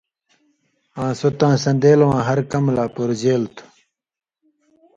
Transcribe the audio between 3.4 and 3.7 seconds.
تھُو۔